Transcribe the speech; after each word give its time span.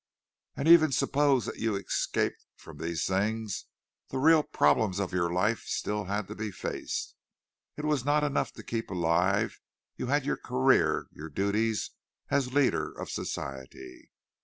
And 0.57 0.67
even 0.67 0.91
suppose 0.91 1.45
that 1.45 1.59
you 1.59 1.75
escaped 1.75 2.43
from 2.55 2.79
these 2.79 3.05
things, 3.05 3.65
the 4.09 4.17
real 4.17 4.41
problems 4.41 4.97
of 4.99 5.13
your 5.13 5.31
life 5.31 5.59
had 5.59 5.67
still 5.67 6.05
to 6.07 6.35
be 6.35 6.49
faced. 6.49 7.13
It 7.77 7.85
was 7.85 8.03
not 8.03 8.23
enough 8.23 8.51
to 8.53 8.63
keep 8.63 8.89
alive; 8.89 9.59
you 9.97 10.07
had 10.07 10.25
your 10.25 10.37
career—your 10.37 11.29
duties 11.29 11.91
as 12.29 12.47
a 12.47 12.49
leader 12.49 12.91
of 12.91 13.11
Society. 13.11 14.09